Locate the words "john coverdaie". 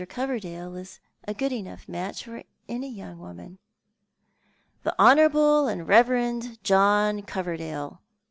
6.63-7.99